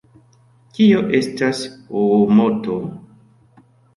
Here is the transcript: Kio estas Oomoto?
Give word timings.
Kio 0.77 1.01
estas 1.17 1.61
Oomoto? 2.03 2.79